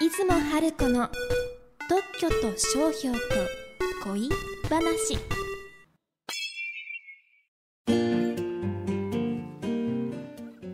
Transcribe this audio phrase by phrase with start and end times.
[0.00, 1.10] 出雲春子の
[1.86, 3.20] 特許と商標と
[4.02, 4.30] 恋
[4.66, 5.18] 話。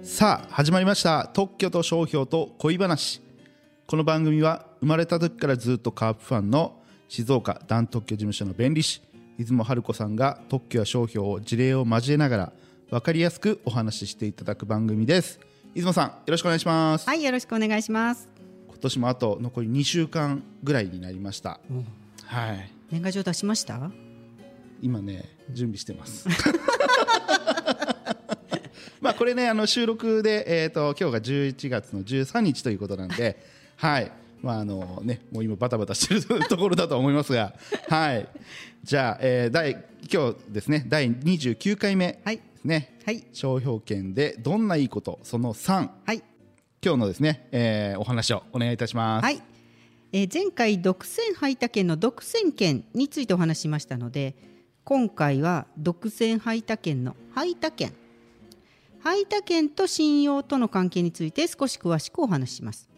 [0.05, 1.29] さあ始まりました。
[1.35, 3.21] 特許と商標と恋話。
[3.89, 9.03] この番組は生まれた時からずっとカープファンの静岡ダン特許事務所の弁理士
[9.39, 12.53] 出雲春子さんが特許や商標を事例を交えながら
[12.91, 15.41] 分かりやすくお話ししていただく番組です。
[15.75, 17.09] 出雲さんよろしくお願いします。
[17.09, 18.36] はい、よろしくお願いします。
[18.77, 21.61] 今年もあと残り2週間ぐらいになりました。
[22.25, 22.71] はい。
[22.91, 23.91] 年賀状出しました？
[24.83, 26.29] 今ね準備してます。
[29.01, 31.21] まあこれねあの収録で、えー、と今日が
[31.55, 33.43] 11月の13日ということなんで
[33.77, 34.13] はい。
[34.43, 37.55] まああのねもう今バタバタしてるところだと思いますが
[37.89, 38.29] はい。
[38.85, 39.83] じゃあ、えー、第
[40.13, 42.37] 今日ですね第29回目はい。
[42.37, 43.25] ですね、はい。
[43.33, 46.23] 商標権でどんないいことその3はい
[46.85, 49.43] 今日のですね、えーお話をお願いいたしますはい。
[50.13, 54.35] えー前回独占配他権の独占権についてお話しましたので、
[54.85, 57.93] 今回は独占配他権の配他権、
[59.01, 62.89] 配他権と信用との関係について少し詳しくお話しします。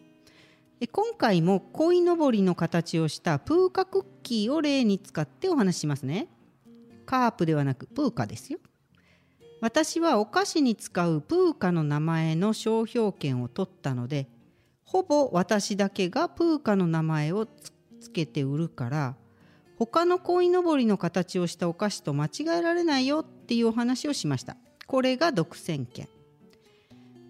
[0.93, 6.29] 今回も鯉のぼりの形をしたプーカクッキーを例に使ってお話しますね。
[7.07, 8.59] カープではなくプーカですよ。
[9.61, 14.29] 私はお菓子に使うプーカの名前の商標権を取ったので
[14.85, 17.47] ほぼ私だけがプーカの名前を
[18.01, 19.17] つけて売るから
[19.79, 24.57] 他の鯉のぼりの形をしたお菓子と間違えられないよっていうお話をしました。
[24.89, 26.09] これが独占権。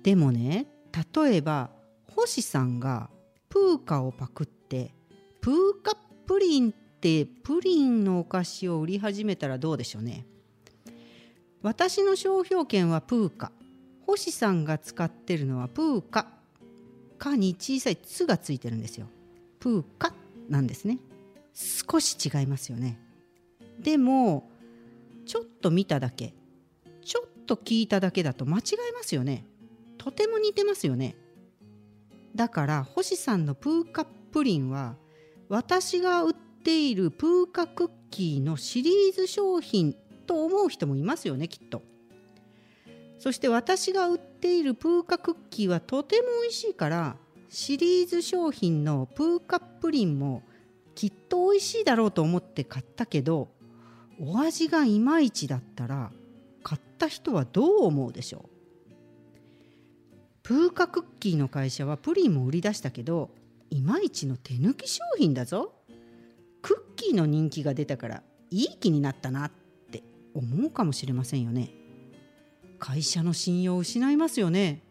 [0.03, 0.67] でもね
[1.15, 1.71] 例えば
[2.15, 3.11] 星さんが
[3.49, 4.95] プーカをパクって
[5.41, 5.95] プーカ
[6.27, 10.27] プリンってプリンのお菓子を売り始めたらどうでしょうね。
[11.63, 13.51] 私の商標権はプーカ。
[14.07, 16.29] 星さんが使ってるのはプーカ。
[17.19, 19.09] カに小さい「つ」がついてるんですよ。
[19.59, 20.15] プーカ
[20.49, 20.99] なんですね。
[21.53, 22.97] 少し違いますよね。
[23.81, 24.49] でも
[25.27, 26.33] ちょっと見ただけ。
[27.05, 29.45] ちょっと聞いただけだと間違えますよね。
[29.97, 31.17] とても似てますよね。
[32.37, 34.97] だから星さんのプーカプリンは
[35.49, 39.97] 私が売っているプーカクッキーのシリーズ商品
[40.29, 41.83] と思う人もいますよねきっと。
[43.19, 47.17] そして私が売っているプーカクッキーはとても美味しいから
[47.49, 50.43] シリーズ商品のプーカプリンも
[50.95, 53.49] きっと美味しいだろうと思って買ったけど
[54.21, 56.13] お味がいまいちだったら
[56.63, 58.49] 買った人はどう思うでしょう？
[60.43, 63.31] プーカクッキーの会社はプリンも売り出したけど
[63.71, 65.73] いまいちの手抜き商品だぞ。
[66.63, 69.47] クッキーの人気が出たからいい気になったな。
[69.47, 69.68] って
[70.39, 71.71] 思うかもしれませんよね。
[72.79, 74.83] 会社の信用を失いますよね。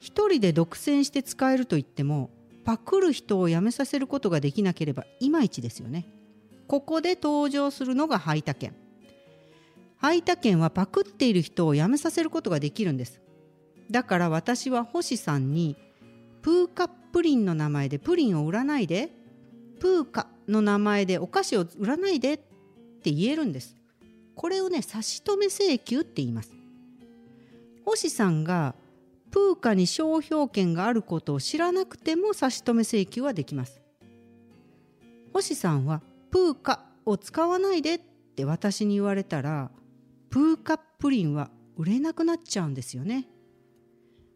[0.00, 2.30] 一人で独占して使えると言っても
[2.64, 6.06] パクる人を辞めさせることができなければいまいちですよね。
[6.66, 8.74] ここで登場するのが配他権
[9.98, 13.20] 配他権はパクっている人を辞めさせることができるんです。
[13.90, 15.76] だから私は星さんに
[16.42, 19.10] プーカプリンの名前でプリンを売らないで
[19.80, 22.40] プーカの名前でお菓子を売らないで
[22.98, 23.76] って言えるんです。
[24.34, 26.52] これをね差し止め請求って言います。
[27.84, 28.74] 星さんが
[29.30, 33.80] プーカに商標権があることを知らなくても差し止め請求はできます。
[35.32, 39.70] 星さんはプーカを使わないでって私に言われたら
[40.30, 43.28] プーカプリンは売れなくなっちゃうんですよね。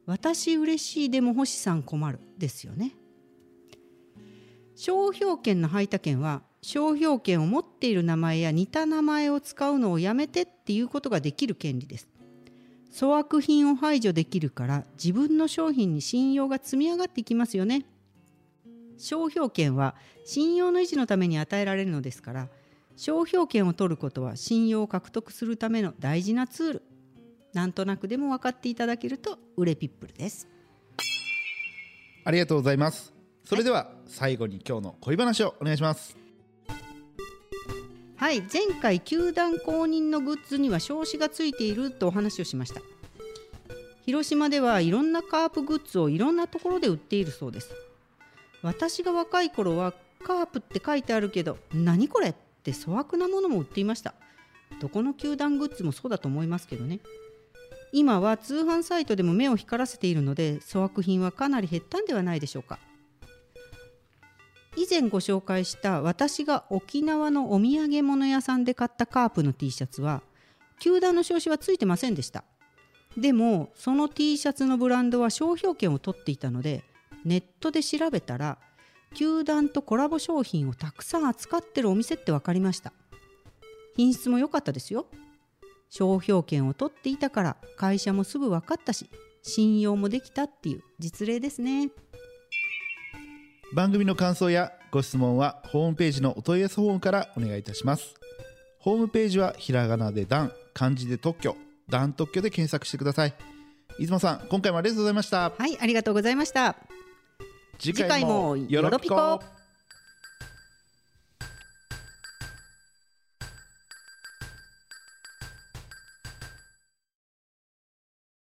[0.06, 2.92] 私嬉しいでも星さん困るですよね。
[4.74, 12.08] 商標権の配他権は商標権を持っている名前や似た名前を使うのをやめてっていうことができる権利です。
[12.92, 17.86] 粗悪品を排除できるから自分の商品に信用が積み上がっていきますよね。
[18.98, 19.94] 商標権は
[20.24, 22.48] 信用の維持のために与えられるのですから
[22.96, 26.82] 商標権を取ることは信用を獲得するための大事なツール。
[27.54, 30.46] なんとなくでも分かっていただけると売れピップルです。
[32.24, 33.14] ありがとうございます。
[33.44, 36.19] それでは最後に今日の恋話をお願いします。
[38.20, 42.82] はい前回球団公認のグッズには証子がついているとお話をしました。
[44.04, 47.74] 広島ではいろんなカープグッズをいろんなところで売っているそうです。
[48.60, 54.12] 私が若い頃はカープって書いてあるけど何これって粗悪なものも売っていました。
[54.82, 57.00] どこの球団グッズもそうだと思いますけどね。
[57.94, 62.78] 今は通販サイトでも目を光らせているので粗悪品はかなり減ったんではないでしょうか。
[64.90, 70.22] 前ご紹介した私が沖縄のお土産物屋さんで買ったカープの T シャツは
[70.80, 72.42] 球団の証子はついてませんでした。
[73.16, 76.82] でもその T シャツのブランドは商標権を取っていたので
[77.24, 78.58] ネットで調べたら
[79.14, 82.92] 球団とコラボ商品をたくさん扱ってるお店って分かりました。
[83.96, 85.06] 品質も良かったですよ。
[85.88, 89.10] 商標権を取っていたから会社もすぐ分かったし
[89.42, 91.90] 信用もできたっていう実例ですね。
[93.72, 98.14] 番組の感想やご質問はホームページのお問い合わせフォームからお願いいたします。
[98.80, 101.56] ホームページはひらがなで段漢字で特許。
[101.88, 103.34] 段特許で検索してください。
[103.98, 105.50] 出雲さん今回もありがとうございました。
[105.50, 106.76] はいありがとうございました。
[107.78, 109.40] 次次回もよろぴこ